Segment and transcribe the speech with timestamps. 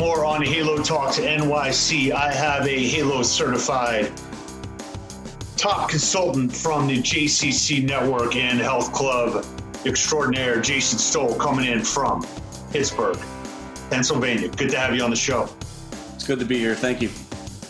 [0.00, 2.10] more on Halo Talks NYC.
[2.10, 4.10] I have a Halo certified
[5.58, 9.44] top consultant from the JCC Network and Health Club
[9.84, 12.26] extraordinaire, Jason Stowell, coming in from
[12.70, 13.18] Pittsburgh,
[13.90, 14.48] Pennsylvania.
[14.48, 15.50] Good to have you on the show.
[16.14, 16.74] It's good to be here.
[16.74, 17.10] Thank you.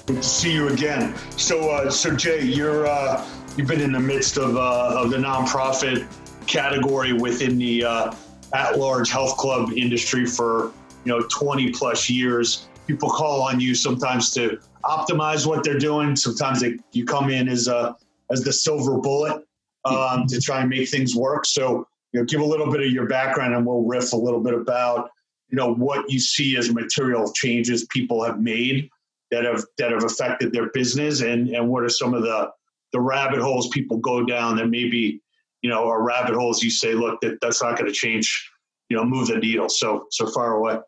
[0.06, 1.16] Good to see you again.
[1.36, 3.26] So, uh, so Jay, you're uh,
[3.56, 6.06] you've been in the midst of uh, of the nonprofit
[6.46, 8.14] category within the uh,
[8.52, 10.72] at-large health club industry for
[11.04, 12.68] you know 20 plus years.
[12.86, 16.16] People call on you sometimes to optimize what they're doing.
[16.16, 17.96] Sometimes they, you come in as a
[18.30, 19.44] as the silver bullet
[19.84, 21.46] um, to try and make things work.
[21.46, 24.40] So you know, give a little bit of your background, and we'll riff a little
[24.40, 25.10] bit about
[25.48, 28.88] you know what you see as material changes people have made
[29.30, 32.50] that have that have affected their business, and and what are some of the
[32.92, 35.20] the rabbit holes people go down that maybe
[35.62, 38.50] you know are rabbit holes you say, look, that that's not going to change,
[38.88, 40.78] you know, move the needle so so far away.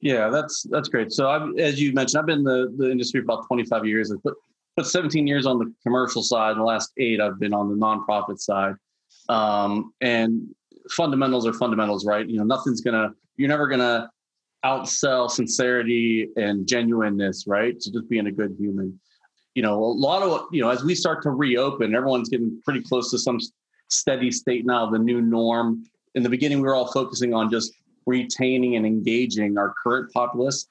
[0.00, 1.12] Yeah, that's that's great.
[1.12, 4.12] So, I've, as you mentioned, I've been in the, the industry for about 25 years.
[4.12, 4.34] I put
[4.76, 6.52] put 17 years on the commercial side.
[6.52, 8.74] And the last eight, I've been on the nonprofit side.
[9.28, 10.54] Um, and
[10.90, 12.28] fundamentals are fundamentals, right?
[12.28, 13.10] You know, nothing's gonna.
[13.36, 14.10] You're never gonna
[14.64, 17.80] outsell sincerity and genuineness, right?
[17.82, 18.98] So just being a good human.
[19.54, 22.82] You know, a lot of you know, as we start to reopen, everyone's getting pretty
[22.82, 23.38] close to some
[23.88, 25.84] steady state now, the new norm.
[26.14, 27.72] In the beginning, we were all focusing on just
[28.06, 30.68] retaining and engaging our current populace.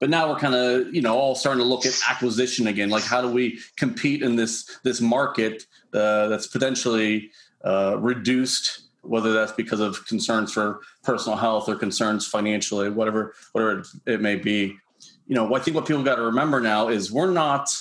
[0.00, 2.90] But now we're kind of, you know, all starting to look at acquisition again.
[2.90, 7.30] Like, how do we compete in this this market uh, that's potentially
[7.64, 13.84] uh, reduced, whether that's because of concerns for personal health or concerns financially, whatever whatever
[14.06, 14.76] it may be.
[15.28, 17.72] You know, I think what people got to remember now is we're not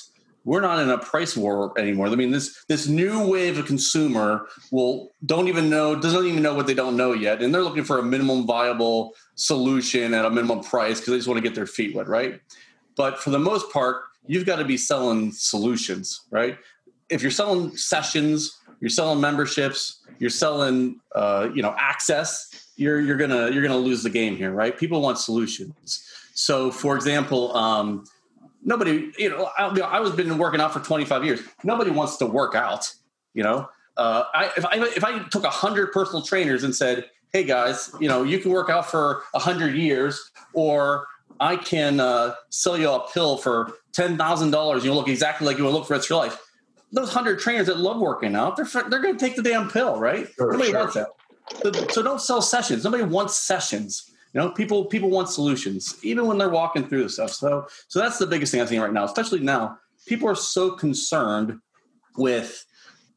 [0.44, 2.08] we're not in a price war anymore.
[2.08, 6.54] I mean, this this new wave of consumer will don't even know doesn't even know
[6.54, 10.30] what they don't know yet, and they're looking for a minimum viable solution at a
[10.30, 12.40] minimum price because they just want to get their feet wet, right?
[12.96, 16.58] But for the most part, you've got to be selling solutions, right?
[17.10, 23.18] If you're selling sessions, you're selling memberships, you're selling uh, you know access, you're you're
[23.18, 24.76] gonna you're gonna lose the game here, right?
[24.76, 26.08] People want solutions.
[26.34, 27.56] So, for example.
[27.56, 28.06] Um,
[28.64, 31.42] nobody, you know, I, I was been working out for 25 years.
[31.64, 32.94] Nobody wants to work out,
[33.34, 33.70] you know.
[33.98, 38.08] Uh, I, if I if I took hundred personal trainers and said, "Hey guys, you
[38.08, 41.08] know, you can work out for hundred years, or
[41.40, 44.86] I can uh, sell you a pill for ten thousand dollars.
[44.86, 46.40] You look exactly like you would look for the rest of your life."
[46.94, 50.00] Those hundred trainers that love working out, they're they're going to take the damn pill,
[50.00, 50.28] right?
[50.36, 50.80] Sure, Nobody sure.
[50.80, 51.08] wants that.
[51.64, 52.84] So, so don't sell sessions.
[52.84, 54.11] Nobody wants sessions.
[54.34, 57.32] You know, people people want solutions, even when they're walking through the stuff.
[57.32, 59.78] So so that's the biggest thing I think right now, especially now.
[60.08, 61.60] People are so concerned
[62.18, 62.66] with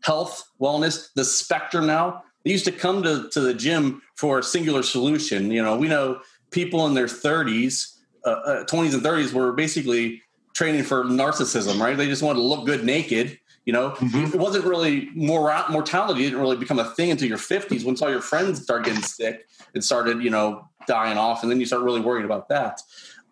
[0.03, 2.23] health, wellness, the spectrum now.
[2.45, 5.51] They used to come to, to the gym for a singular solution.
[5.51, 6.21] You know, we know
[6.51, 10.23] people in their 30s, uh, uh, 20s and 30s were basically
[10.55, 11.97] training for narcissism, right?
[11.97, 13.39] They just wanted to look good naked.
[13.67, 14.35] You know, Mhm.
[14.35, 18.11] it wasn't really mor- mortality didn't really become a thing until your 50s once all
[18.11, 21.83] your friends started getting sick and started, you know, dying off, and then you start
[21.83, 22.83] really worrying about that.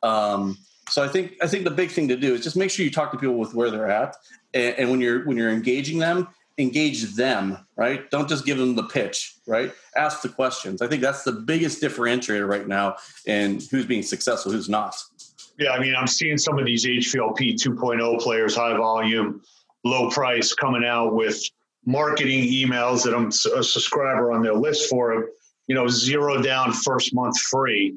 [0.02, 0.56] Um,
[0.88, 2.90] so I think I think the big thing to do is just make sure you
[2.90, 4.16] talk to people with where they're at,
[4.54, 6.28] and, and when you're when you're engaging them,
[6.58, 8.10] engage them, right?
[8.10, 9.72] Don't just give them the pitch, right?
[9.96, 10.80] Ask the questions.
[10.82, 14.94] I think that's the biggest differentiator right now in who's being successful, who's not.
[15.58, 19.42] Yeah, I mean, I'm seeing some of these HVLP 2.0 players, high volume,
[19.84, 21.42] low price, coming out with
[21.84, 25.30] marketing emails that I'm a subscriber on their list for.
[25.68, 27.94] You know, zero down, first month free,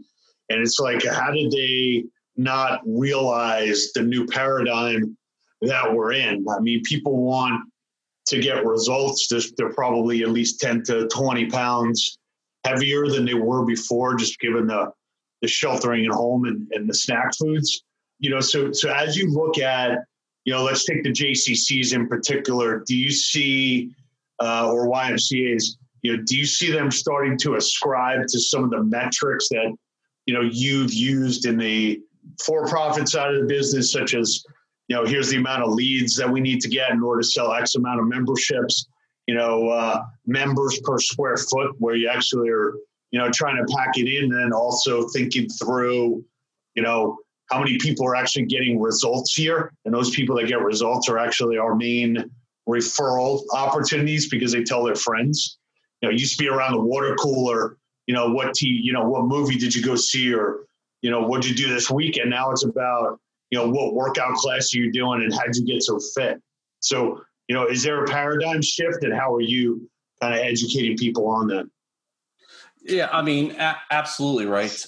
[0.49, 2.05] and it's like, how did they
[2.37, 5.17] not realize the new paradigm
[5.61, 6.45] that we're in?
[6.47, 7.67] I mean, people want
[8.27, 9.27] to get results.
[9.57, 12.17] They're, probably at least 10 to 20 pounds
[12.63, 14.91] heavier than they were before, just given the
[15.41, 17.83] the sheltering at home and, and the snack foods.
[18.19, 19.99] You know, so so as you look at,
[20.45, 22.83] you know, let's take the JCCs in particular.
[22.85, 23.91] Do you see
[24.41, 25.77] uh, or YMCA's?
[26.01, 29.75] You know, do you see them starting to ascribe to some of the metrics that
[30.25, 32.01] you know you've used in the
[32.43, 34.43] for-profit side of the business, such as
[34.87, 37.27] you know, here's the amount of leads that we need to get in order to
[37.27, 38.87] sell X amount of memberships.
[39.27, 42.75] You know, uh, members per square foot, where you actually are
[43.15, 46.21] you know, trying to pack it in and also thinking through,
[46.75, 47.17] you know,
[47.49, 49.71] how many people are actually getting results here.
[49.85, 52.29] And those people that get results are actually our main
[52.67, 55.57] referral opportunities because they tell their friends.
[56.01, 57.77] You know, it used to be around the water cooler,
[58.07, 60.65] you know, what t you know, what movie did you go see or,
[61.01, 62.29] you know, what'd you do this weekend?
[62.29, 63.19] Now it's about,
[63.51, 66.41] you know, what workout class are you doing and how'd you get so fit?
[66.79, 69.89] So, you know, is there a paradigm shift and how are you
[70.21, 71.69] kind of educating people on that?
[72.81, 74.85] Yeah, I mean, a- absolutely right.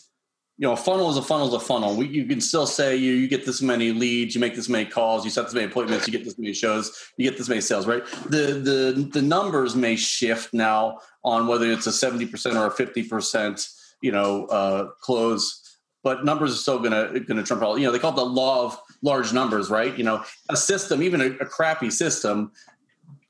[0.58, 1.96] You know, a funnel is a funnel is a funnel.
[1.96, 4.86] We, you can still say you you get this many leads, you make this many
[4.86, 7.62] calls, you set this many appointments, you get this many shows, you get this many
[7.62, 8.04] sales, right?
[8.30, 12.72] The the the numbers may shift now on whether it's a seventy percent or a
[12.72, 13.70] fifty percent,
[14.02, 17.78] you know, uh, close, but numbers are still gonna gonna trump all.
[17.78, 19.96] You know, they call it the law of large numbers, right?
[19.96, 22.52] You know, a system, even a, a crappy system,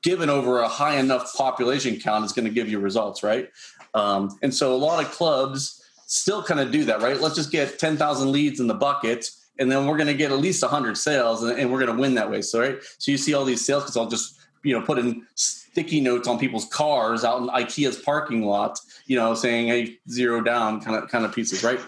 [0.02, 3.50] given over a high enough population count, is going to give you results, right?
[3.92, 7.20] Um, and so a lot of clubs still kind of do that, right?
[7.20, 10.38] Let's just get 10,000 leads in the bucket and then we're going to get at
[10.38, 12.40] least 100 sales and, and we're going to win that way.
[12.42, 12.78] So, right.
[12.96, 16.64] So you see all these sales consultants just, you know, putting sticky notes on people's
[16.66, 21.26] cars out in Ikea's parking lot, you know, saying, Hey, zero down kind of, kind
[21.26, 21.80] of pieces, right?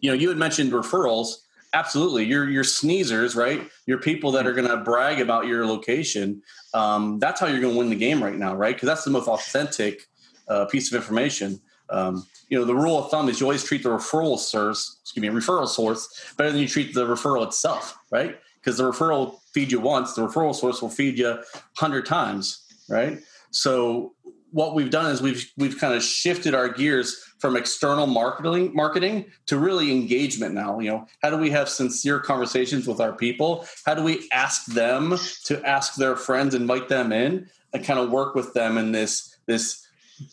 [0.00, 1.36] You know, you had mentioned referrals.
[1.72, 2.24] Absolutely.
[2.24, 3.66] Your, your sneezers, right?
[3.86, 6.42] Your people that are going to brag about your location.
[6.74, 8.74] Um, that's how you're going to win the game right now, right?
[8.74, 10.06] Because that's the most authentic
[10.48, 11.60] uh, piece of information.
[11.90, 15.22] Um, you know, the rule of thumb is you always treat the referral source, excuse
[15.22, 18.38] me, referral source better than you treat the referral itself, right?
[18.60, 21.38] Because the referral feed you once, the referral source will feed you
[21.76, 23.18] hundred times, right?
[23.50, 24.14] So
[24.56, 29.26] what we've done is we've we've kind of shifted our gears from external marketing marketing
[29.46, 33.66] to really engagement now you know how do we have sincere conversations with our people
[33.84, 38.10] how do we ask them to ask their friends invite them in and kind of
[38.10, 39.85] work with them in this this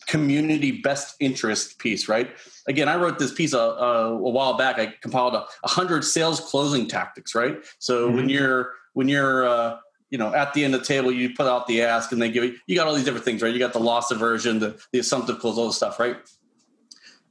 [0.06, 2.30] community best interest piece, right?
[2.66, 4.78] Again, I wrote this piece a, a, a while back.
[4.78, 7.58] I compiled a, a, hundred sales closing tactics, right?
[7.78, 8.16] So mm-hmm.
[8.16, 9.76] when you're when you're uh,
[10.10, 12.30] you know at the end of the table, you put out the ask, and they
[12.30, 13.52] give you you got all these different things, right?
[13.52, 16.16] You got the loss aversion, the the assumptive close, all the stuff, right?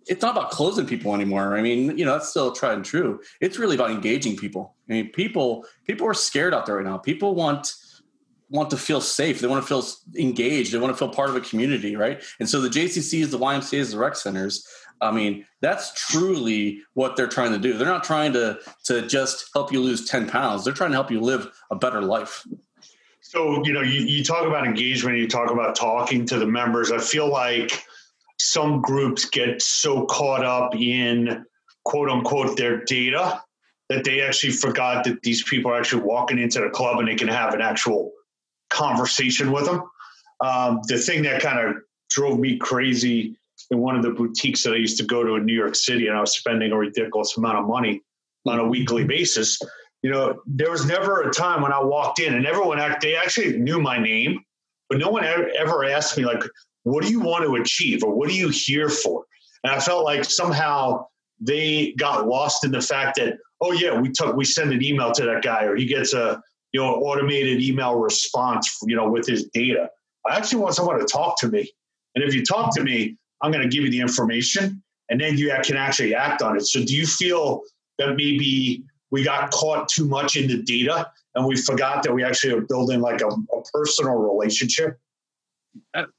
[0.05, 1.55] It's not about closing people anymore.
[1.55, 3.21] I mean, you know, that's still tried and true.
[3.39, 4.75] It's really about engaging people.
[4.89, 6.97] I mean, people people are scared out there right now.
[6.97, 7.73] People want
[8.53, 9.41] want to feel safe.
[9.41, 9.83] They want to feel
[10.15, 10.71] engaged.
[10.71, 12.23] They want to feel part of a community, right?
[12.39, 14.65] And so the JCCs, the YMCA's, the rec centers,
[15.01, 17.73] I mean, that's truly what they're trying to do.
[17.73, 20.63] They're not trying to to just help you lose 10 pounds.
[20.63, 22.45] They're trying to help you live a better life.
[23.21, 26.91] So, you know, you, you talk about engagement, you talk about talking to the members.
[26.91, 27.83] I feel like
[28.39, 31.43] some groups get so caught up in
[31.83, 33.41] quote unquote their data
[33.89, 37.15] that they actually forgot that these people are actually walking into the club and they
[37.15, 38.11] can have an actual
[38.73, 39.83] conversation with them.
[40.41, 41.75] Um, the thing that kind of
[42.09, 43.37] drove me crazy
[43.71, 46.07] in one of the boutiques that I used to go to in New York City,
[46.07, 48.01] and I was spending a ridiculous amount of money
[48.45, 49.59] on a weekly basis.
[50.01, 53.57] You know, there was never a time when I walked in and everyone they actually
[53.57, 54.41] knew my name,
[54.89, 56.43] but no one ever asked me like,
[56.83, 59.23] "What do you want to achieve?" or "What are you here for?"
[59.63, 61.05] And I felt like somehow
[61.39, 65.11] they got lost in the fact that, oh yeah, we took we send an email
[65.13, 66.41] to that guy, or he gets a
[66.73, 69.89] you know, automated email response, you know, with his data.
[70.27, 71.71] I actually want someone to talk to me.
[72.15, 75.37] And if you talk to me, I'm going to give you the information and then
[75.37, 76.65] you can actually act on it.
[76.65, 77.61] So do you feel
[77.99, 82.23] that maybe we got caught too much in the data and we forgot that we
[82.23, 84.97] actually are building like a, a personal relationship?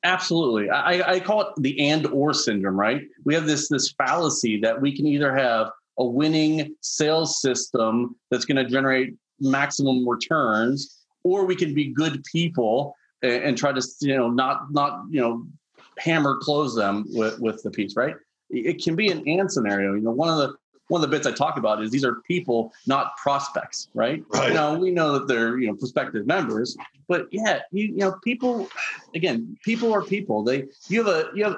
[0.04, 0.68] Absolutely.
[0.70, 3.02] I, I call it the and or syndrome, right?
[3.24, 8.44] We have this this fallacy that we can either have a winning sales system that's
[8.44, 13.82] going to generate maximum returns, or we can be good people and, and try to
[14.00, 15.46] you know not not you know
[15.98, 18.14] hammer close them with with the piece, right?
[18.50, 19.94] It can be an and scenario.
[19.94, 20.55] You know, one of the
[20.88, 24.22] one of the bits I talk about is these are people, not prospects, right?
[24.29, 24.48] right.
[24.48, 26.76] You know, we know that they're you know prospective members,
[27.08, 28.69] but yeah, you, you know, people.
[29.14, 30.43] Again, people are people.
[30.44, 31.56] They you have a you have.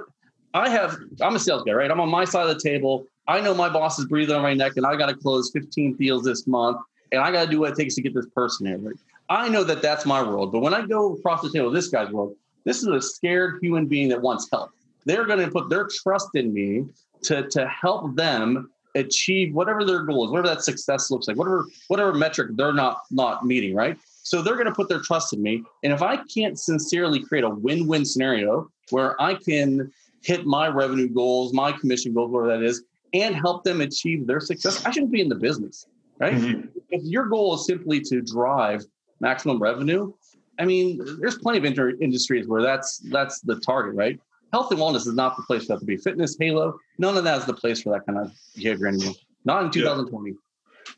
[0.54, 0.96] I have.
[1.20, 1.90] I'm a sales guy, right?
[1.90, 3.06] I'm on my side of the table.
[3.28, 5.96] I know my boss is breathing on my neck, and I got to close 15
[5.96, 6.78] deals this month
[7.12, 8.94] and I got to do what it takes to get this person here.
[9.28, 12.10] I know that that's my world, but when I go across the table, this guy's
[12.10, 14.70] world, this is a scared human being that wants help.
[15.04, 16.84] They're going to put their trust in me
[17.22, 21.64] to to help them achieve whatever their goal is, whatever that success looks like, whatever
[21.88, 23.96] whatever metric they're not not meeting, right?
[24.22, 27.44] So they're going to put their trust in me, and if I can't sincerely create
[27.44, 32.64] a win-win scenario where I can hit my revenue goals, my commission goals, whatever that
[32.64, 32.82] is,
[33.12, 35.86] and help them achieve their success, I shouldn't be in the business
[36.18, 36.34] right?
[36.34, 36.75] Mm-hmm.
[36.90, 38.84] If your goal is simply to drive
[39.20, 40.12] maximum revenue,
[40.58, 44.18] I mean, there's plenty of inter- industries where that's that's the target, right?
[44.52, 45.96] Health and wellness is not the place for that to be.
[45.96, 49.14] Fitness, Halo, none of that is the place for that kind of behavior anymore.
[49.44, 50.34] Not in 2020.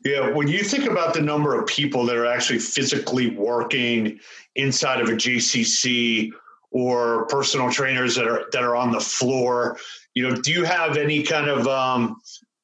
[0.03, 0.11] Yeah.
[0.11, 4.19] yeah, when you think about the number of people that are actually physically working
[4.55, 6.31] inside of a JCC
[6.71, 9.77] or personal trainers that are that are on the floor,
[10.13, 12.21] you know, do you have any kind of um,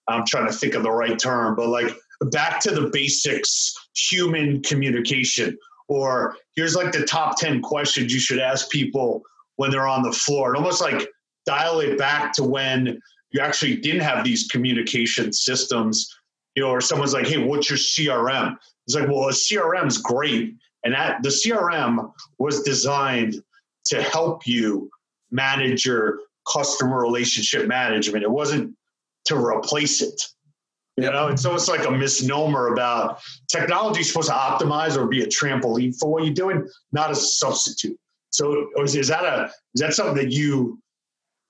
[0.07, 1.95] I'm trying to think of the right term, but like
[2.31, 5.57] back to the basics human communication
[5.87, 9.21] or here's like the top 10 questions you should ask people
[9.57, 11.07] when they're on the floor and almost like
[11.45, 12.99] dial it back to when
[13.31, 16.13] you actually didn't have these communication systems,
[16.55, 18.55] you know, or someone's like, hey, what's your CRM?
[18.87, 20.55] It's like, well, a CRM is great.
[20.83, 23.35] And that the CRM was designed
[23.85, 24.89] to help you
[25.31, 26.19] manage your
[26.51, 28.23] customer relationship management.
[28.23, 28.75] It wasn't
[29.25, 30.21] to replace it.
[30.97, 35.23] You know, it's almost like a misnomer about technology is supposed to optimize or be
[35.23, 37.99] a trampoline for what you're doing, not a substitute.
[38.29, 40.79] So is, is that a is that something that you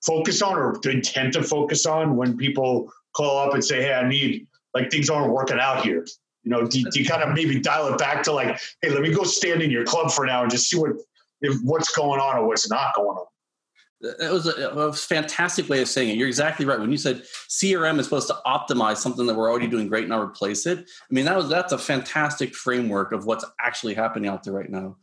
[0.04, 4.08] focus on or intend to focus on when people call up and say, "Hey, I
[4.08, 6.04] need like things aren't working out here."
[6.42, 9.02] You know, do, do you kind of maybe dial it back to like, "Hey, let
[9.02, 10.92] me go stand in your club for now and just see what
[11.40, 13.26] if, what's going on or what's not going on."
[14.18, 16.16] That was a, a, fantastic way of saying it.
[16.16, 16.78] You're exactly right.
[16.78, 20.10] When you said CRM is supposed to optimize something that we're already doing great, and
[20.10, 20.78] not replace it.
[20.78, 24.70] I mean, that was that's a fantastic framework of what's actually happening out there right
[24.70, 24.96] now.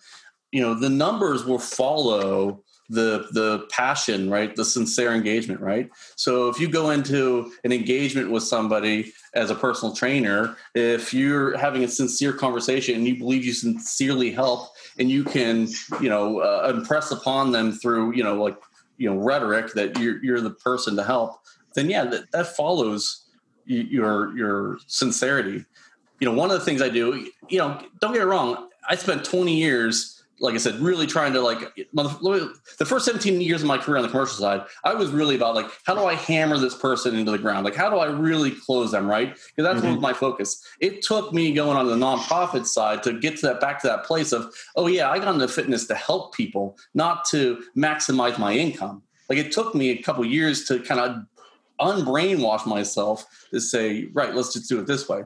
[0.51, 4.55] You know, the numbers will follow the the passion, right?
[4.55, 5.89] The sincere engagement, right?
[6.15, 11.57] So if you go into an engagement with somebody as a personal trainer, if you're
[11.57, 14.69] having a sincere conversation and you believe you sincerely help
[14.99, 15.67] and you can,
[16.01, 18.57] you know, uh, impress upon them through, you know, like
[18.97, 21.39] you know rhetoric that you're you're the person to help,
[21.75, 23.25] then yeah, that, that follows
[23.65, 25.65] your your sincerity.
[26.19, 28.95] You know, one of the things I do, you know, don't get me wrong, I
[28.95, 33.67] spent 20 years like I said, really trying to like the first 17 years of
[33.67, 36.57] my career on the commercial side, I was really about like, how do I hammer
[36.57, 37.63] this person into the ground?
[37.63, 39.29] Like, how do I really close them, right?
[39.29, 39.87] Because that's mm-hmm.
[39.87, 40.61] what was my focus.
[40.81, 44.03] It took me going on the nonprofit side to get to that back to that
[44.03, 48.53] place of, oh yeah, I got into fitness to help people, not to maximize my
[48.53, 49.01] income.
[49.29, 51.25] Like it took me a couple years to kind of
[51.79, 55.23] unbrainwash myself to say, right, let's just do it this way.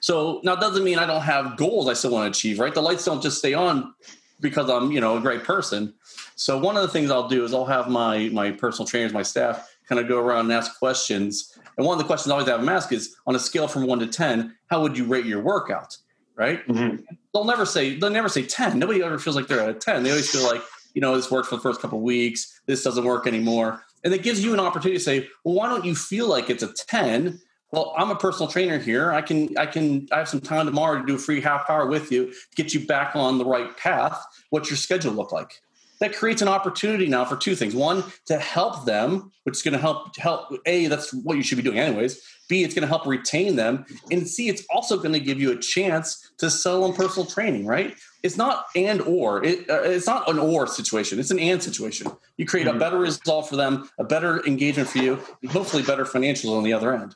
[0.00, 2.74] So now it doesn't mean I don't have goals I still want to achieve, right?
[2.74, 3.94] The lights don't just stay on
[4.40, 5.94] because I'm, you know, a great person.
[6.36, 9.22] So one of the things I'll do is I'll have my my personal trainers, my
[9.22, 11.56] staff, kind of go around and ask questions.
[11.76, 13.86] And one of the questions I always have them ask is on a scale from
[13.86, 15.98] one to ten, how would you rate your workout?
[16.34, 16.66] Right?
[16.66, 17.04] Mm-hmm.
[17.34, 18.78] They'll never say they'll never say ten.
[18.78, 20.02] Nobody ever feels like they're at a ten.
[20.02, 20.62] They always feel like,
[20.94, 23.82] you know, this worked for the first couple weeks, this doesn't work anymore.
[24.02, 26.62] And it gives you an opportunity to say, well, why don't you feel like it's
[26.62, 27.38] a 10
[27.72, 29.12] well i'm a personal trainer here.
[29.12, 31.86] I can i can i have some time tomorrow to do a free half hour
[31.86, 34.24] with you to get you back on the right path.
[34.50, 35.60] What's your schedule look like?
[36.00, 37.74] That creates an opportunity now for two things.
[37.74, 41.56] One to help them which is going to help help a that's what you should
[41.56, 42.22] be doing anyways.
[42.48, 43.84] B it's going to help retain them.
[44.10, 47.66] And c it's also going to give you a chance to sell them personal training
[47.66, 47.96] right?
[48.22, 49.42] It's not and or.
[49.44, 51.18] It, uh, it's not an or situation.
[51.18, 52.08] It's an and situation.
[52.36, 52.78] You create a mm-hmm.
[52.78, 56.72] better result for them a better engagement for you and hopefully better financials on the
[56.72, 57.14] other end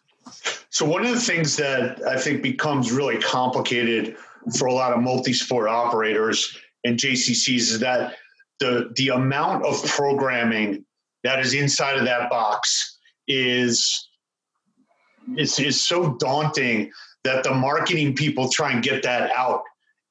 [0.71, 4.17] so one of the things that I think becomes really complicated
[4.59, 8.17] for a lot of multi-sport operators and JCCs is that
[8.61, 10.85] the the amount of programming
[11.23, 14.09] that is inside of that box is
[15.37, 16.91] is, is so daunting
[17.25, 19.63] that the marketing people try and get that out.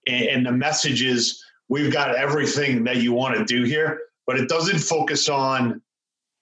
[0.07, 4.39] And, and the message is we've got everything that you want to do here but
[4.39, 5.81] it doesn't focus on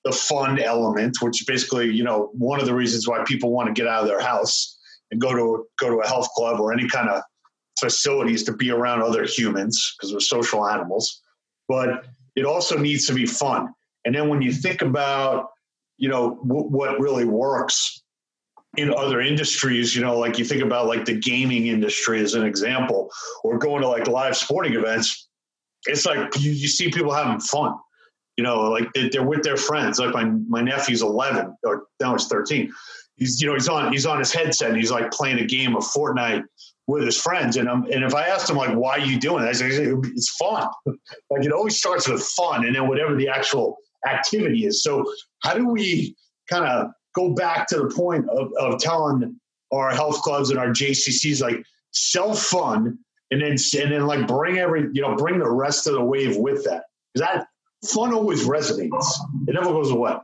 [0.03, 3.73] the fun element, which basically, you know, one of the reasons why people want to
[3.73, 4.77] get out of their house
[5.11, 7.21] and go to go to a health club or any kind of
[7.79, 11.21] facilities to be around other humans because we're social animals.
[11.67, 12.05] But
[12.35, 13.73] it also needs to be fun.
[14.05, 15.49] And then when you think about,
[15.97, 18.01] you know, w- what really works
[18.77, 22.43] in other industries, you know, like you think about like the gaming industry as an
[22.43, 23.11] example,
[23.43, 25.27] or going to like live sporting events,
[25.85, 27.73] it's like you, you see people having fun
[28.37, 29.99] you know, like they're with their friends.
[29.99, 32.71] Like my my nephew's 11 or now he's 13.
[33.15, 35.75] He's you know he's on he's on his headset and he's like playing a game
[35.75, 36.43] of Fortnite
[36.87, 37.57] with his friends.
[37.57, 40.67] And I'm and if I asked him like why are you doing say it's fun.
[41.29, 44.81] like it always starts with fun and then whatever the actual activity is.
[44.81, 45.05] So
[45.43, 46.15] how do we
[46.49, 49.39] kind of go back to the point of, of telling
[49.71, 52.97] our health clubs and our JCCs like sell fun
[53.31, 56.37] and then and then like bring every you know bring the rest of the wave
[56.37, 56.83] with that
[57.15, 57.47] that
[57.85, 59.13] fun always resonates.
[59.47, 60.15] It never goes away.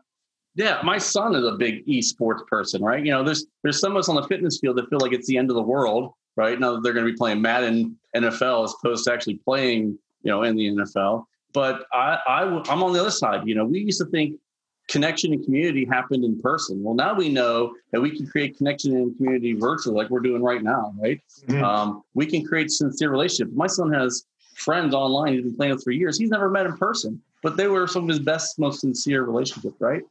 [0.55, 3.03] Yeah, my son is a big esports person, right?
[3.05, 5.27] You know, there's there's some of us on the fitness field that feel like it's
[5.27, 6.59] the end of the world, right?
[6.59, 10.31] Now that they're going to be playing Madden NFL as opposed to actually playing, you
[10.31, 11.25] know, in the NFL.
[11.53, 13.47] But I, I I'm on the other side.
[13.47, 14.39] You know, we used to think
[14.87, 16.81] connection and community happened in person.
[16.83, 20.41] Well, now we know that we can create connection and community virtually, like we're doing
[20.41, 21.21] right now, right?
[21.47, 21.63] Mm-hmm.
[21.63, 23.51] Um, we can create sincere relationships.
[23.53, 24.25] My son has
[24.57, 26.17] friends online he's been playing with for years.
[26.17, 29.75] He's never met in person but they were some of his best, most sincere relationships,
[29.79, 30.01] right?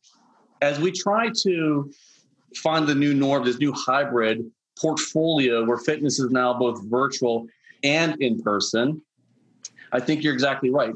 [0.62, 1.92] As we try to
[2.54, 7.46] find the new norm, this new hybrid portfolio where fitness is now both virtual
[7.82, 9.02] and in person,
[9.92, 10.94] I think you're exactly right.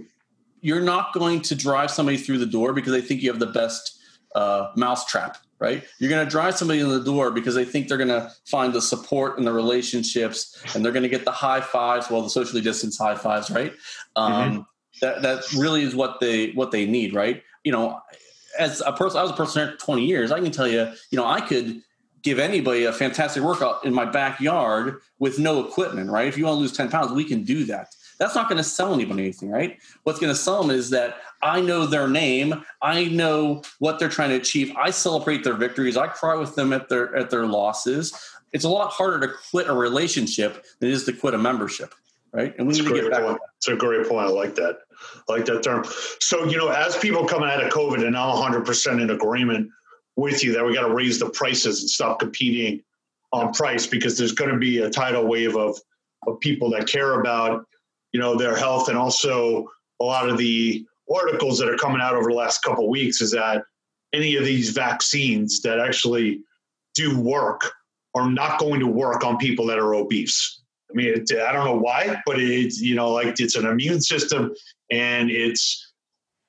[0.61, 3.47] You're not going to drive somebody through the door because they think you have the
[3.47, 3.99] best
[4.35, 5.85] uh, mousetrap, right?
[5.99, 8.73] You're going to drive somebody in the door because they think they're going to find
[8.73, 12.31] the support and the relationships, and they're going to get the high fives, well, the
[12.31, 13.75] socially distanced high fives, right?
[14.17, 14.61] Um, mm-hmm.
[15.02, 17.43] That that really is what they what they need, right?
[17.64, 18.00] You know,
[18.59, 20.33] as a person, I was a person for 20 years.
[20.33, 21.83] I can tell you, you know, I could
[22.23, 26.29] give anybody a fantastic workout in my backyard with no equipment, right?
[26.29, 27.95] If you want to lose 10 pounds, we can do that.
[28.21, 29.79] That's not going to sell anybody anything, right?
[30.05, 34.11] What's going to sell them is that I know their name, I know what they're
[34.11, 34.77] trying to achieve.
[34.77, 35.97] I celebrate their victories.
[35.97, 38.12] I cry with them at their at their losses.
[38.53, 41.95] It's a lot harder to quit a relationship than it is to quit a membership,
[42.33, 42.55] right?
[42.59, 43.23] And we need to get back.
[43.23, 43.39] Point.
[43.57, 44.27] It's a great point.
[44.27, 44.81] I like that.
[45.29, 45.85] I like that term.
[46.21, 49.71] So you know, as people coming out of COVID, and I'm 100 percent in agreement
[50.17, 52.83] with you that we got to raise the prices and stop competing
[53.33, 55.81] on price because there's going to be a tidal wave of
[56.27, 57.67] of people that care about
[58.12, 59.69] you know their health and also
[60.00, 63.21] a lot of the articles that are coming out over the last couple of weeks
[63.21, 63.64] is that
[64.12, 66.40] any of these vaccines that actually
[66.95, 67.73] do work
[68.14, 70.61] are not going to work on people that are obese.
[70.90, 74.00] I mean, it, I don't know why, but it's you know like it's an immune
[74.00, 74.55] system
[74.90, 75.93] and it's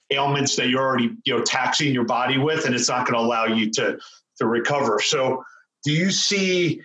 [0.10, 3.26] ailments that you're already you know taxing your body with, and it's not going to
[3.26, 4.00] allow you to
[4.38, 5.00] to recover.
[5.00, 5.44] So,
[5.84, 6.82] do you see,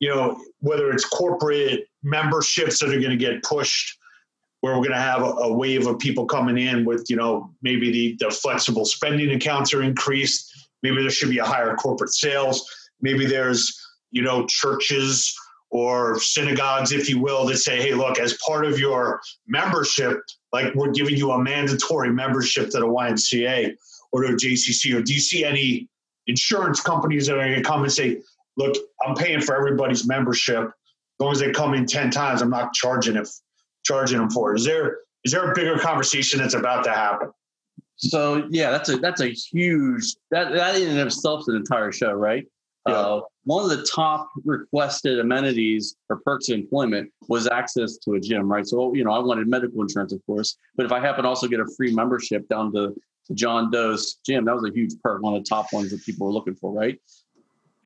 [0.00, 3.96] you know, whether it's corporate memberships that are going to get pushed
[4.60, 7.90] where we're going to have a, wave of people coming in with, you know, maybe
[7.90, 10.68] the, the flexible spending accounts are increased.
[10.82, 12.68] Maybe there should be a higher corporate sales.
[13.00, 13.78] Maybe there's,
[14.10, 15.34] you know, churches
[15.70, 20.20] or synagogues, if you will, that say, hey, look, as part of your membership,
[20.52, 23.74] like we're giving you a mandatory membership to the YMCA
[24.12, 25.88] or to a JCC, or do you see any
[26.26, 28.20] insurance companies that are going to come and say,
[28.56, 28.76] look,
[29.06, 30.64] I'm paying for everybody's membership.
[30.64, 33.28] As long as they come in 10 times, I'm not charging it
[33.84, 34.54] charging them for?
[34.54, 37.30] Is there is there a bigger conversation that's about to happen?
[37.96, 41.56] So yeah, that's a that's a huge that that in and of itself is an
[41.56, 42.46] entire show, right?
[42.88, 42.94] Yeah.
[42.94, 48.20] Uh, one of the top requested amenities or perks of employment was access to a
[48.20, 48.66] gym, right?
[48.66, 51.46] So you know, I wanted medical insurance, of course, but if I happen to also
[51.46, 52.94] get a free membership down to,
[53.26, 56.04] to John Doe's gym, that was a huge perk, one of the top ones that
[56.04, 56.98] people were looking for, right?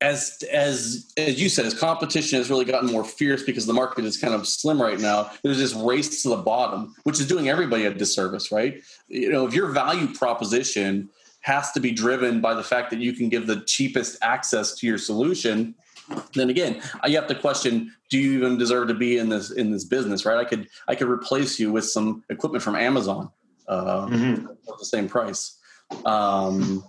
[0.05, 4.05] As as as you said, as competition has really gotten more fierce because the market
[4.05, 5.31] is kind of slim right now.
[5.43, 8.81] There's this race to the bottom, which is doing everybody a disservice, right?
[9.07, 11.09] You know, if your value proposition
[11.41, 14.87] has to be driven by the fact that you can give the cheapest access to
[14.87, 15.75] your solution,
[16.33, 19.71] then again, you have to question: Do you even deserve to be in this in
[19.71, 20.23] this business?
[20.23, 20.37] Right?
[20.37, 23.31] I could I could replace you with some equipment from Amazon
[23.67, 24.45] uh, mm-hmm.
[24.45, 25.57] at the same price.
[26.05, 26.83] Um,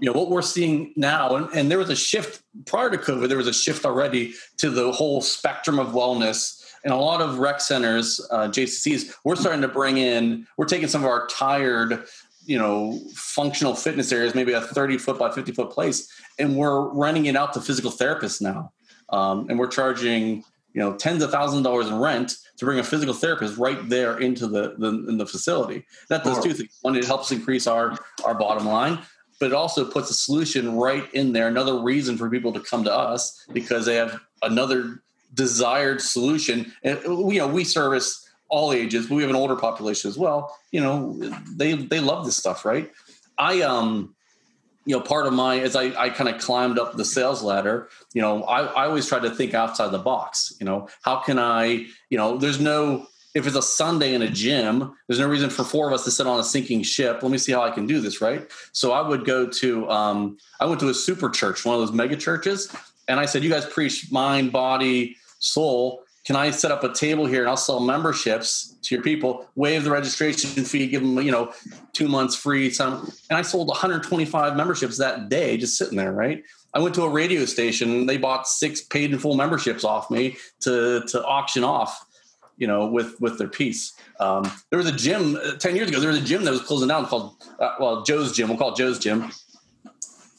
[0.00, 3.28] you know what we're seeing now and, and there was a shift prior to covid
[3.28, 7.38] there was a shift already to the whole spectrum of wellness and a lot of
[7.38, 12.04] rec centers uh, jccs we're starting to bring in we're taking some of our tired
[12.44, 16.88] you know functional fitness areas maybe a 30 foot by 50 foot place and we're
[16.88, 18.72] renting it out to physical therapists now.
[19.10, 22.78] Um, and we're charging you know tens of thousands of dollars in rent to bring
[22.78, 25.84] a physical therapist right there into the, the in the facility.
[26.08, 26.78] That does two things.
[26.80, 29.00] One it helps increase our our bottom line
[29.42, 31.48] but it also puts a solution right in there.
[31.48, 35.02] Another reason for people to come to us because they have another
[35.34, 36.72] desired solution.
[36.84, 40.56] And you know, we service all ages, but we have an older population as well.
[40.70, 41.14] You know,
[41.56, 42.88] they they love this stuff, right?
[43.36, 44.14] I um
[44.84, 47.88] you know part of my as i, I kind of climbed up the sales ladder
[48.14, 51.38] you know I, I always try to think outside the box you know how can
[51.38, 55.48] i you know there's no if it's a Sunday in a gym, there's no reason
[55.48, 57.22] for four of us to sit on a sinking ship.
[57.22, 58.50] Let me see how I can do this, right?
[58.72, 61.92] So I would go to, um, I went to a super church, one of those
[61.92, 62.74] mega churches,
[63.08, 66.04] and I said, "You guys preach mind, body, soul.
[66.24, 69.82] Can I set up a table here and I'll sell memberships to your people, waive
[69.82, 71.52] the registration fee, give them, you know,
[71.94, 76.44] two months free." Some, and I sold 125 memberships that day, just sitting there, right?
[76.74, 78.06] I went to a radio station.
[78.06, 82.06] They bought six paid in full memberships off me to to auction off
[82.62, 83.92] you know, with with their piece.
[84.20, 85.98] Um, there was a gym uh, ten years ago.
[85.98, 88.48] There was a gym that was closing down called uh, well Joe's Gym.
[88.48, 89.32] We'll call it Joe's Gym.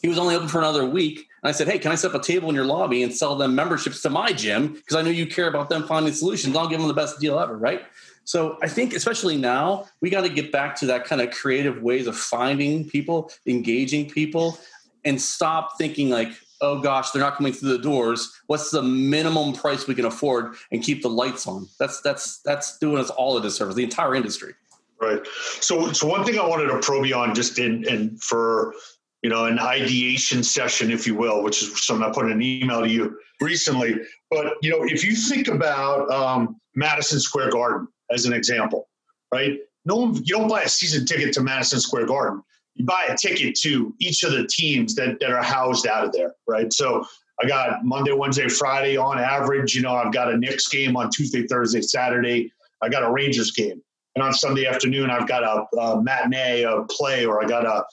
[0.01, 2.21] He was only open for another week, and I said, "Hey, can I set up
[2.21, 4.71] a table in your lobby and sell them memberships to my gym?
[4.71, 6.55] Because I know you care about them finding solutions.
[6.55, 7.81] I'll give them the best deal ever, right?"
[8.23, 11.81] So I think, especially now, we got to get back to that kind of creative
[11.81, 14.57] ways of finding people, engaging people,
[15.03, 16.31] and stop thinking like,
[16.63, 18.33] oh gosh, they're not coming through the doors.
[18.47, 21.67] What's the minimum price we can afford and keep the lights on?
[21.79, 24.53] That's that's that's doing us all a disservice, the entire industry.
[24.99, 25.19] Right.
[25.59, 28.73] So so one thing I wanted to probe you on just in and for
[29.21, 32.41] you know an ideation session, if you will, which is something I put in an
[32.41, 33.95] email to you recently.
[34.31, 38.87] But you know, if you think about um, Madison Square Garden as an example,
[39.31, 39.59] right?
[39.85, 42.41] No one, you don't buy a season ticket to Madison Square Garden.
[42.75, 46.11] You buy a ticket to each of the teams that, that are housed out of
[46.11, 46.71] there, right?
[46.73, 47.05] So
[47.41, 49.75] I got Monday, Wednesday, Friday on average.
[49.75, 52.51] You know, I've got a Knicks game on Tuesday, Thursday, Saturday.
[52.81, 53.81] I got a Rangers game.
[54.15, 57.83] And on Sunday afternoon, I've got a, a matinee, a play, or I got a,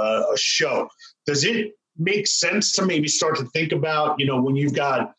[0.00, 0.88] a, a show.
[1.26, 5.14] Does it make sense to maybe start to think about, you know, when you've got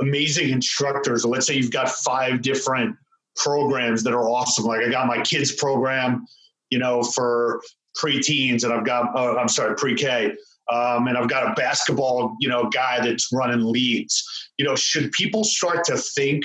[0.00, 2.96] amazing instructors, or let's say you've got five different
[3.36, 4.64] programs that are awesome.
[4.64, 6.26] Like I got my kids program,
[6.70, 7.60] you know, for
[7.96, 10.34] preteens, and I've got, uh, I'm sorry, pre-K.
[10.72, 14.22] Um, and I've got a basketball, you know, guy that's running leagues.
[14.56, 16.44] You know, should people start to think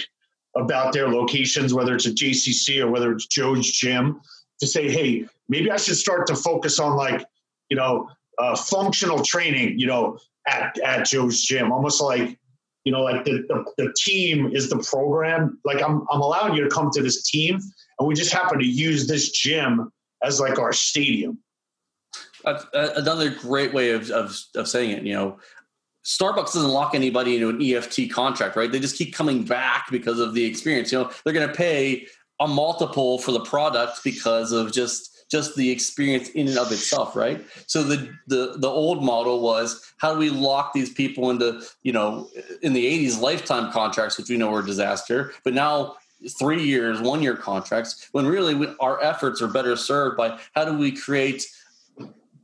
[0.58, 4.20] about their locations, whether it's a JCC or whether it's Joe's Gym,
[4.60, 7.24] to say, hey, maybe I should start to focus on like,
[7.70, 8.10] you know,
[8.40, 12.38] uh, functional training, you know, at, at Joe's Gym, almost like,
[12.84, 15.60] you know, like the, the, the team is the program.
[15.64, 17.60] Like I'm, I'm allowing you to come to this team
[18.00, 19.92] and we just happen to use this gym
[20.24, 21.40] as like our stadium.
[22.46, 25.38] Uh, another great way of, of, of saying it, you know,
[26.06, 28.72] Starbucks doesn't lock anybody into an EFT contract, right?
[28.72, 30.92] They just keep coming back because of the experience.
[30.92, 32.08] You know, they're going to pay
[32.40, 37.16] a multiple for the product because of just just the experience in and of itself,
[37.16, 37.46] right?
[37.68, 41.94] So the the the old model was how do we lock these people into you
[41.94, 42.30] know
[42.62, 47.00] in the '80s lifetime contracts, which we know were a disaster, but now three years,
[47.00, 50.92] one year contracts, when really we, our efforts are better served by how do we
[50.92, 51.46] create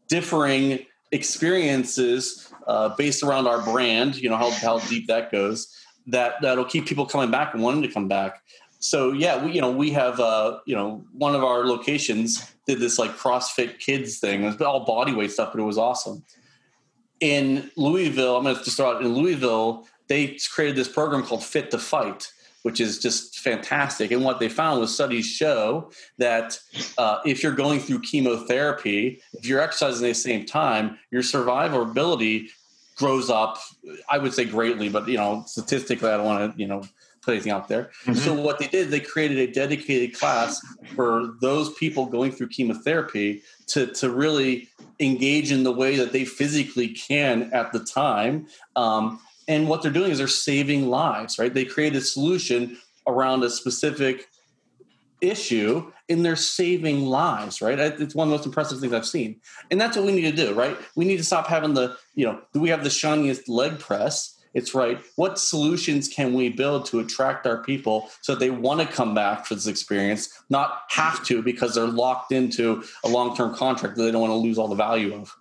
[0.08, 5.76] differing experiences uh, based around our brand, you know, how, how deep that goes,
[6.08, 8.42] that, that'll keep people coming back and wanting to come back.
[8.80, 12.80] So yeah, we, you know, we have, uh, you know, one of our locations did
[12.80, 14.44] this like CrossFit kids thing.
[14.44, 16.24] It was all body weight stuff, but it was awesome.
[17.20, 19.88] In Louisville, I'm going to start in Louisville.
[20.08, 22.32] They created this program called Fit to Fight,
[22.66, 24.10] which is just fantastic.
[24.10, 26.58] And what they found was studies show that
[26.98, 32.48] uh, if you're going through chemotherapy, if you're exercising at the same time, your survivability
[32.98, 33.60] grows up.
[34.10, 36.82] I would say greatly, but you know, statistically, I don't want to you know
[37.22, 37.92] put anything out there.
[38.06, 38.16] Mm-hmm.
[38.16, 40.60] So what they did, they created a dedicated class
[40.96, 46.26] for those people going through chemotherapy to to really engage in the way that they
[46.26, 48.48] physically can at the time.
[48.76, 51.54] Um, and what they're doing is they're saving lives, right?
[51.54, 52.78] They create a solution
[53.08, 54.28] around a specific
[55.22, 57.80] issue and they're saving lives, right?
[57.80, 59.40] It's one of the most impressive things I've seen.
[59.72, 60.78] And that's what we need to do, right?
[60.96, 64.36] We need to stop having the, you know, do we have the shiniest leg press?
[64.54, 65.02] It's right.
[65.16, 69.46] What solutions can we build to attract our people so they want to come back
[69.46, 74.04] for this experience, not have to because they're locked into a long term contract that
[74.04, 75.36] they don't want to lose all the value of?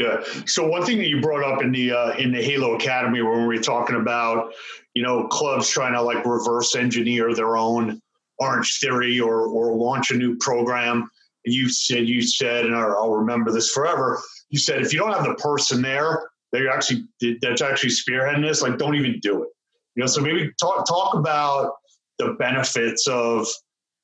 [0.00, 0.24] Yeah.
[0.46, 3.46] So one thing that you brought up in the uh, in the Halo Academy when
[3.46, 4.54] we were talking about,
[4.94, 8.00] you know, clubs trying to like reverse engineer their own
[8.38, 11.10] Orange Theory or or launch a new program.
[11.44, 14.18] You said you said, and I'll remember this forever.
[14.48, 17.04] You said if you don't have the person there, they actually
[17.42, 18.62] that's actually spearheading this.
[18.62, 19.50] Like, don't even do it.
[19.96, 20.06] You know.
[20.06, 21.74] So maybe talk talk about
[22.18, 23.46] the benefits of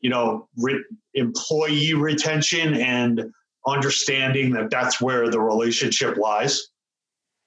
[0.03, 3.33] you know re- employee retention and
[3.67, 6.69] understanding that that's where the relationship lies?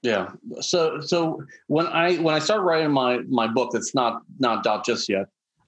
[0.01, 0.29] Yeah.
[0.61, 4.85] So so when i when i started writing my my book that's not not out
[4.85, 5.25] just yet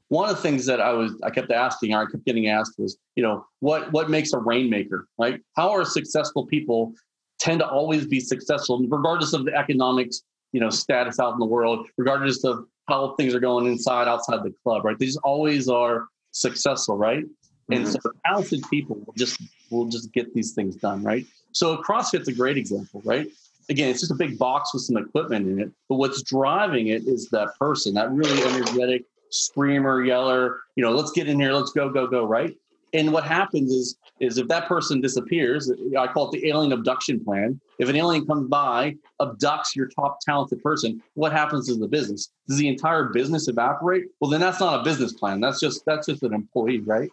[0.08, 2.76] one of the things that i was i kept asking or i kept getting asked
[2.78, 5.42] was you know what what makes a rainmaker right?
[5.58, 6.94] How are successful people
[7.40, 10.22] tend to always be successful regardless of the economics
[10.54, 14.44] you know status out in the world regardless of how things are going inside outside
[14.44, 14.98] the club right?
[14.98, 17.26] They just always are successful right
[17.70, 17.92] and mm-hmm.
[17.92, 21.26] so talented people will just will just get these things done, right?
[21.52, 23.28] So CrossFit's a great example, right?
[23.70, 27.08] Again, it's just a big box with some equipment in it, but what's driving it
[27.08, 31.72] is that person, that really energetic screamer, yeller, you know, let's get in here, let's
[31.72, 32.56] go, go, go, right?
[32.94, 37.24] And what happens is, is if that person disappears, I call it the alien abduction
[37.24, 37.60] plan.
[37.80, 42.32] If an alien comes by, abducts your top talented person, what happens to the business?
[42.48, 44.06] Does the entire business evaporate?
[44.20, 45.40] Well, then that's not a business plan.
[45.40, 47.10] That's just that's just an employee, right?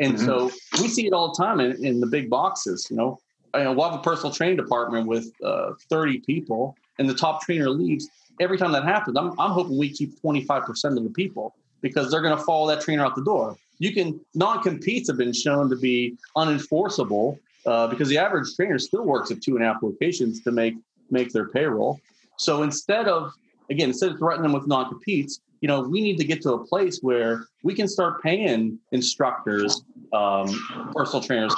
[0.00, 0.26] And mm-hmm.
[0.26, 2.88] so we see it all the time in, in the big boxes.
[2.90, 3.20] You know,
[3.52, 7.70] I we'll have a personal training department with uh, 30 people, and the top trainer
[7.70, 8.08] leaves.
[8.40, 12.22] Every time that happens, I'm, I'm hoping we keep 25% of the people because they're
[12.22, 13.56] going to follow that trainer out the door.
[13.78, 18.78] You can non competes have been shown to be unenforceable uh, because the average trainer
[18.78, 20.74] still works at two and a half locations to make
[21.10, 22.00] make their payroll.
[22.38, 23.32] So instead of
[23.70, 26.52] again, instead of threatening them with non competes, you know, we need to get to
[26.52, 30.46] a place where we can start paying instructors, um,
[30.94, 31.54] personal trainers,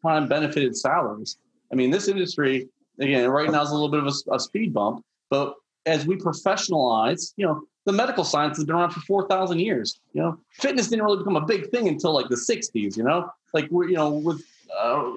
[0.00, 1.38] time benefited salaries.
[1.72, 2.68] I mean, this industry,
[3.00, 6.14] again, right now is a little bit of a, a speed bump, but as we
[6.14, 9.98] professionalize, you know, the medical science has been around for 4,000 years.
[10.12, 13.28] You know, fitness didn't really become a big thing until like the 60s, you know,
[13.54, 14.40] like we're, you know, with
[14.72, 15.14] uh,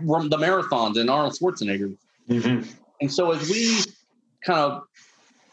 [0.00, 1.96] the marathons and Arnold Schwarzenegger.
[2.28, 2.68] Mm-hmm.
[3.00, 3.78] And so as we
[4.44, 4.82] kind of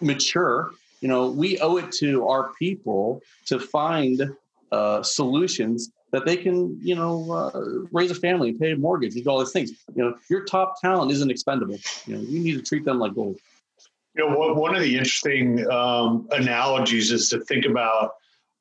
[0.02, 0.72] mature,
[1.04, 4.34] you know, we owe it to our people to find
[4.72, 9.30] uh, solutions that they can, you know, uh, raise a family, pay a mortgage, do
[9.30, 9.72] all these things.
[9.94, 11.78] You know, your top talent isn't expendable.
[12.06, 13.38] You know, you need to treat them like gold.
[14.16, 18.12] You know, one of the interesting um, analogies is to think about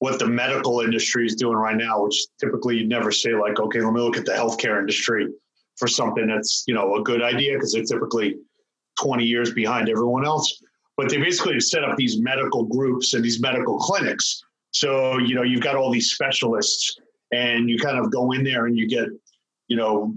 [0.01, 3.81] what the medical industry is doing right now, which typically you'd never say like, okay,
[3.81, 5.29] let me look at the healthcare industry
[5.77, 8.37] for something that's you know a good idea because they're typically
[9.01, 10.62] 20 years behind everyone else.
[10.97, 14.43] But they basically set up these medical groups and these medical clinics.
[14.73, 16.97] So you know you've got all these specialists,
[17.33, 19.09] and you kind of go in there and you get,
[19.69, 20.15] you know,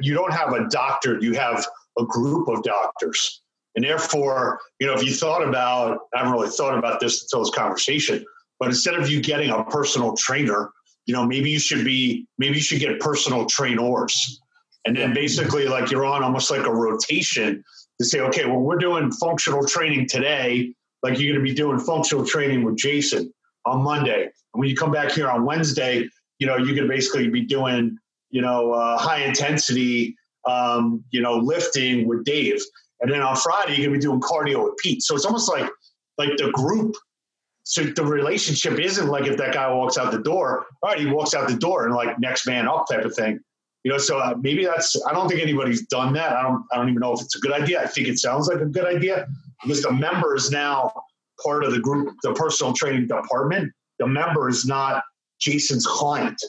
[0.00, 1.64] you don't have a doctor, you have
[1.98, 3.42] a group of doctors.
[3.76, 7.44] And therefore, you know, if you thought about, I haven't really thought about this until
[7.44, 8.24] this conversation,
[8.58, 10.70] but instead of you getting a personal trainer,
[11.06, 14.40] you know, maybe you should be, maybe you should get personal trainers.
[14.86, 17.62] And then basically, like you're on almost like a rotation
[18.00, 20.72] to say, okay, well, we're doing functional training today.
[21.02, 23.30] Like you're going to be doing functional training with Jason
[23.66, 24.22] on Monday.
[24.22, 26.08] And when you come back here on Wednesday,
[26.38, 27.98] you know, you can basically be doing,
[28.30, 32.62] you know, uh, high intensity, um, you know, lifting with Dave.
[33.02, 35.02] And then on Friday, you're going to be doing cardio with Pete.
[35.02, 35.70] So it's almost like,
[36.16, 36.96] like the group
[37.64, 41.06] so the relationship isn't like if that guy walks out the door, all right, he
[41.06, 43.40] walks out the door and like next man up type of thing.
[43.84, 45.00] You know, so uh, maybe that's.
[45.06, 46.32] I don't think anybody's done that.
[46.36, 46.64] I don't.
[46.72, 47.80] I don't even know if it's a good idea.
[47.80, 49.26] I think it sounds like a good idea
[49.62, 50.92] because the member is now
[51.42, 53.72] part of the group, the personal training department.
[53.98, 55.02] The member is not
[55.40, 56.42] Jason's client.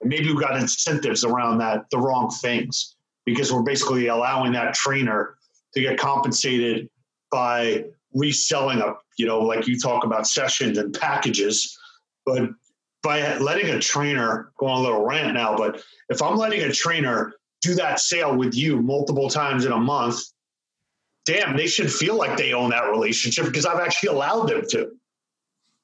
[0.00, 4.74] And maybe we've got incentives around that, the wrong things, because we're basically allowing that
[4.74, 5.36] trainer
[5.74, 6.88] to get compensated
[7.30, 11.78] by reselling a, you know, like you talk about sessions and packages,
[12.26, 12.50] but
[13.02, 16.72] by letting a trainer go on a little rant now, but if I'm letting a
[16.72, 20.20] trainer do that sale with you multiple times in a month,
[21.26, 24.90] damn, they should feel like they own that relationship because I've actually allowed them to.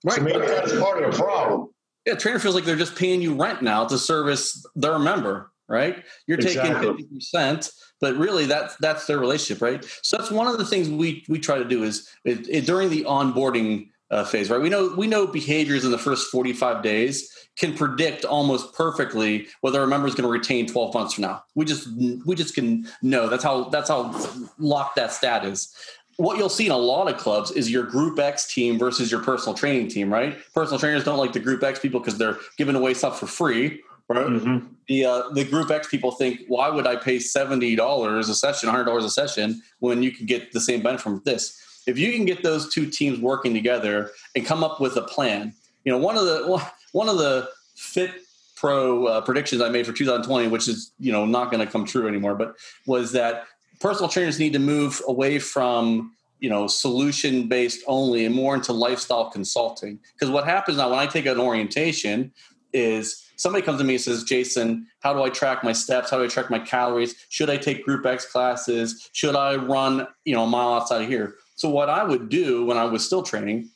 [0.04, 0.16] Right.
[0.16, 1.68] So maybe that's part of the problem.
[2.06, 6.04] Yeah, trainer feels like they're just paying you rent now to service their member, right?
[6.26, 10.58] You're taking fifty percent but really that's that's their relationship right so that's one of
[10.58, 14.50] the things we we try to do is it, it, during the onboarding uh, phase
[14.50, 19.48] right we know we know behaviors in the first 45 days can predict almost perfectly
[19.60, 21.88] whether a member is going to retain 12 months from now we just
[22.24, 24.14] we just can know that's how that's how
[24.58, 25.74] locked that stat is
[26.18, 29.22] what you'll see in a lot of clubs is your group X team versus your
[29.22, 30.36] personal training team, right?
[30.52, 33.80] Personal trainers don't like the group X people because they're giving away stuff for free,
[34.08, 34.26] right?
[34.26, 34.66] Mm-hmm.
[34.88, 38.68] The uh, the Group X people think, why would I pay seventy dollars a session,
[38.68, 41.62] hundred dollars a session, when you can get the same benefit from this?
[41.88, 45.54] If you can get those two teams working together and come up with a plan,
[45.84, 48.10] you know, one of the one of the fit
[48.56, 51.84] pro uh, predictions I made for 2020, which is you know not going to come
[51.84, 53.44] true anymore, but was that
[53.80, 58.72] personal trainers need to move away from you know solution based only and more into
[58.72, 62.32] lifestyle consulting because what happens now when i take an orientation
[62.72, 66.10] is somebody comes to me and says, Jason, how do I track my steps?
[66.10, 67.14] How do I track my calories?
[67.30, 69.08] Should I take group X classes?
[69.12, 71.36] Should I run, you know, a mile outside of here?
[71.58, 73.68] So what I would do when I was still training,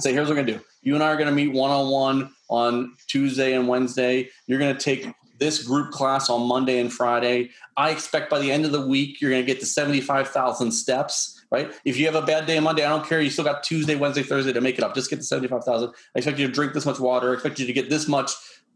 [0.00, 0.64] say, here's what we're gonna do.
[0.82, 4.28] You and I are gonna meet one on one on Tuesday and Wednesday.
[4.48, 5.06] You're gonna take
[5.38, 7.50] this group class on Monday and Friday.
[7.76, 11.72] I expect by the end of the week you're to get to 75,000 steps, right?
[11.84, 13.20] If you have a bad day on Monday, I don't care.
[13.20, 14.94] You still got Tuesday, Wednesday, Thursday to make it up.
[14.94, 15.90] Just get to 75,000.
[15.90, 17.30] I expect you to drink this much water.
[17.30, 18.32] I expect you to get this much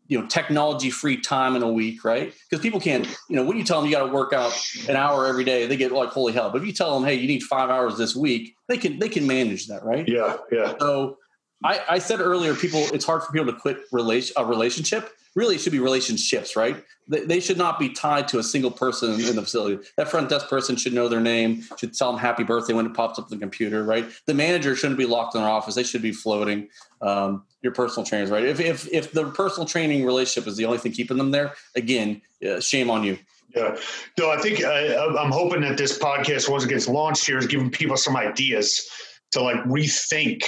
[0.08, 2.32] you know technology free time in a week right?
[2.48, 4.52] Because people can't you know when you tell them you got to work out
[4.88, 6.50] an hour every day they get like holy hell.
[6.50, 9.08] But if you tell them hey you need five hours this week they can they
[9.08, 10.06] can manage that right?
[10.08, 10.74] Yeah yeah.
[10.78, 11.18] So
[11.64, 15.58] i i said earlier people it's hard for people to quit relation a relationship really
[15.58, 16.82] should be relationships, right?
[17.06, 19.86] They, should not be tied to a single person in the facility.
[19.96, 22.94] That front desk person should know their name, should tell them happy birthday when it
[22.94, 24.06] pops up on the computer, right?
[24.26, 25.76] The manager shouldn't be locked in their office.
[25.76, 26.68] They should be floating.
[27.00, 28.44] Um, your personal trainers, right?
[28.44, 32.22] If, if, if the personal training relationship is the only thing keeping them there, again,
[32.48, 33.18] uh, shame on you.
[33.54, 33.76] Yeah.
[34.18, 37.46] No, I think uh, I'm hoping that this podcast, once it gets launched here, is
[37.46, 38.88] giving people some ideas
[39.32, 40.44] to like rethink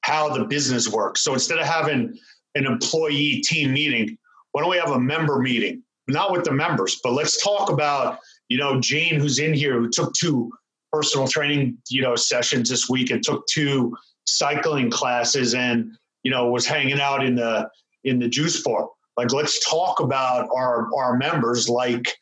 [0.00, 1.22] how the business works.
[1.22, 2.18] So instead of having
[2.54, 4.18] an employee team meeting,
[4.56, 5.82] why don't we have a member meeting?
[6.08, 9.90] Not with the members, but let's talk about, you know, Jane, who's in here, who
[9.90, 10.50] took two
[10.90, 15.90] personal training, you know, sessions this week and took two cycling classes and,
[16.22, 17.68] you know, was hanging out in the
[18.04, 18.88] in the juice bar.
[19.18, 22.16] Like, let's talk about our our members like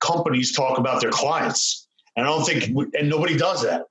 [0.00, 1.88] companies talk about their clients.
[2.16, 3.82] And I don't think, and nobody does that,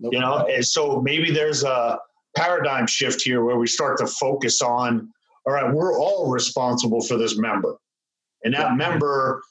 [0.00, 0.12] nope.
[0.12, 0.44] you know.
[0.50, 2.00] And so maybe there's a
[2.36, 5.12] paradigm shift here where we start to focus on
[5.46, 7.76] all right, we're all responsible for this member.
[8.44, 9.42] And that member,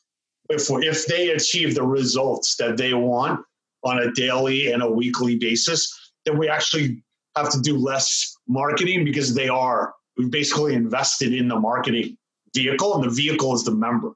[0.49, 3.41] if if they achieve the results that they want
[3.83, 5.93] on a daily and a weekly basis,
[6.25, 7.03] then we actually
[7.35, 12.17] have to do less marketing because they are we've basically invested in the marketing
[12.55, 14.13] vehicle, and the vehicle is the member.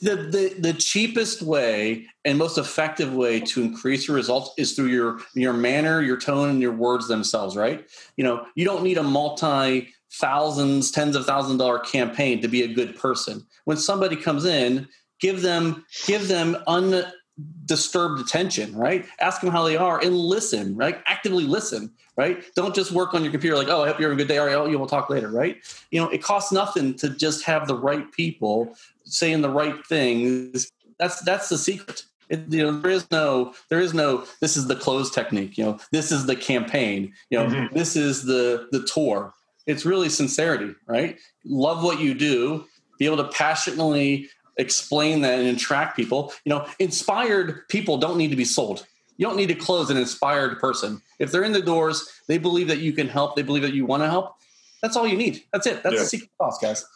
[0.00, 4.86] The, the the cheapest way and most effective way to increase your results is through
[4.86, 7.84] your your manner your tone and your words themselves right?
[8.16, 12.62] You know you don't need a multi thousands tens of thousand dollar campaign to be
[12.62, 14.88] a good person when somebody comes in
[15.20, 21.00] give them give them undisturbed attention right ask them how they are and listen right
[21.06, 24.20] actively listen right don't just work on your computer like oh i hope you're having
[24.20, 25.58] a good day all right oh, you will talk later right
[25.90, 28.74] you know it costs nothing to just have the right people
[29.12, 30.70] saying the right things.
[30.98, 32.04] That's that's the secret.
[32.28, 34.24] It, you know, there is no, there is no.
[34.40, 35.58] This is the close technique.
[35.58, 37.12] You know, this is the campaign.
[37.30, 37.74] You know, mm-hmm.
[37.74, 39.34] this is the the tour.
[39.66, 41.18] It's really sincerity, right?
[41.44, 42.64] Love what you do.
[42.98, 46.32] Be able to passionately explain that and attract people.
[46.44, 48.86] You know, inspired people don't need to be sold.
[49.16, 51.02] You don't need to close an inspired person.
[51.18, 53.36] If they're in the doors, they believe that you can help.
[53.36, 54.34] They believe that you want to help.
[54.82, 55.42] That's all you need.
[55.52, 55.82] That's it.
[55.82, 56.02] That's yeah.
[56.02, 56.86] the secret sauce, guys.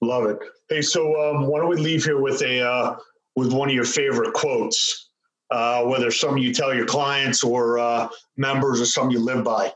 [0.00, 0.38] Love it.
[0.70, 2.96] Hey, so um, why don't we leave here with a uh,
[3.36, 5.10] with one of your favorite quotes,
[5.50, 9.72] uh, whether some you tell your clients or uh, members or some you live by.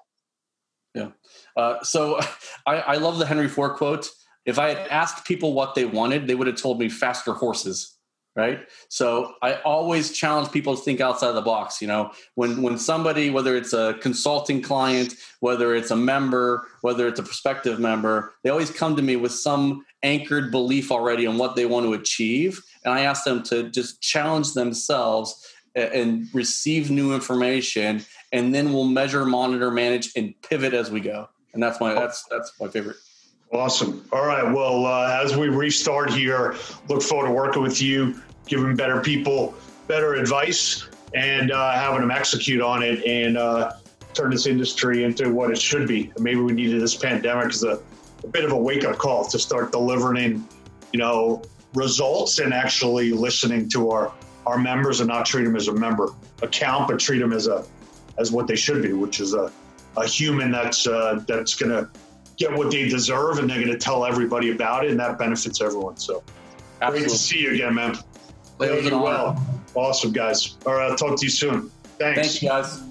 [1.59, 2.19] Uh, so
[2.67, 4.09] I, I love the Henry Ford quote.
[4.47, 7.99] If I had asked people what they wanted, they would have told me faster horses
[8.39, 8.61] right?
[8.89, 12.13] So i always challenge people to think outside the box you know?
[12.37, 17.23] When when somebody whether it's a consulting client whether it's a member whether it's a
[17.23, 21.67] prospective member they always come to me with some anchored belief already on what they
[21.67, 25.45] want to achieve and i ask them to just challenge themselves
[25.75, 31.29] and receive new information and then we'll measure monitor manage and pivot as we go
[31.59, 32.97] and that's my that's that's my favorite
[33.51, 34.07] Awesome.
[34.13, 34.45] All right.
[34.45, 36.55] Well, uh, as we restart here,
[36.91, 39.55] look forward to working with you giving better people
[39.87, 43.73] better advice and uh, having them execute on it and uh,
[44.13, 46.13] turn this industry into what it should be.
[46.19, 47.81] Maybe we needed this pandemic as a,
[48.23, 50.47] a bit of a wake up call to start delivering,
[50.93, 51.43] you know,
[51.73, 54.13] results and actually listening to our
[54.47, 56.11] our members and not treat them as a member
[56.43, 57.65] account, but treat them as a
[58.19, 59.51] as what they should be, which is a,
[59.97, 61.89] a human that's uh, that's going to
[62.37, 65.61] get what they deserve and they're going to tell everybody about it, and that benefits
[65.61, 65.97] everyone.
[65.97, 66.23] So
[66.81, 67.01] Absolutely.
[67.01, 67.97] great to see you again, man.
[68.59, 69.45] Thank you well.
[69.75, 70.57] Awesome, guys.
[70.67, 71.71] All right, I'll talk to you soon.
[71.99, 72.39] Thanks.
[72.39, 72.83] Thanks, guys.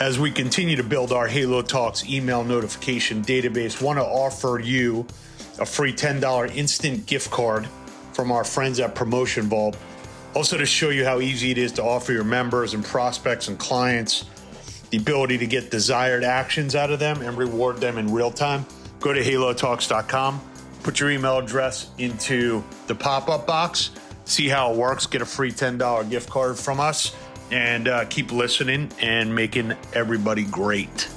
[0.00, 5.06] As we continue to build our Halo Talks email notification database, want to offer you
[5.58, 7.68] a free $10 instant gift card
[8.12, 9.76] from our friends at Promotion Vault.
[10.34, 13.58] Also, to show you how easy it is to offer your members and prospects and
[13.58, 14.24] clients
[14.90, 18.66] the ability to get desired actions out of them and reward them in real time,
[19.00, 20.40] go to halotalks.com
[20.84, 23.90] put your email address into the pop up box,
[24.26, 27.16] see how it works, get a free $10 gift card from us,
[27.50, 31.08] and uh, keep listening and making everybody great.